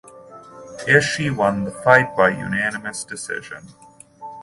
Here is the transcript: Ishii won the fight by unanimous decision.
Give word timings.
Ishii 0.87 1.29
won 1.35 1.63
the 1.63 1.69
fight 1.69 2.17
by 2.17 2.29
unanimous 2.31 3.03
decision. 3.03 3.67